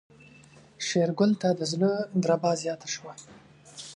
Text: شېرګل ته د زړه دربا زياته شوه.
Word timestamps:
شېرګل 0.87 1.31
ته 1.41 1.49
د 1.59 1.61
زړه 1.71 1.91
دربا 2.23 2.51
زياته 2.61 2.87
شوه. 2.93 3.13